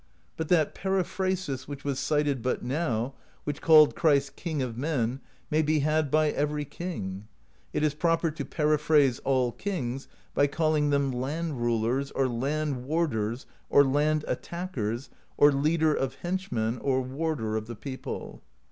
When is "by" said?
6.09-6.31, 10.33-10.47